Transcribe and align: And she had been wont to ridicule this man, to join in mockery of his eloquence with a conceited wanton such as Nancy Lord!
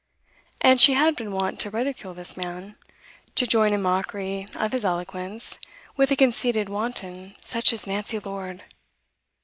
And 0.61 0.81
she 0.81 0.93
had 0.95 1.15
been 1.15 1.31
wont 1.31 1.59
to 1.59 1.69
ridicule 1.69 2.15
this 2.15 2.35
man, 2.35 2.75
to 3.35 3.45
join 3.45 3.71
in 3.71 3.83
mockery 3.83 4.47
of 4.55 4.71
his 4.71 4.83
eloquence 4.83 5.59
with 5.95 6.09
a 6.09 6.15
conceited 6.15 6.69
wanton 6.69 7.35
such 7.39 7.71
as 7.71 7.85
Nancy 7.85 8.17
Lord! 8.17 8.63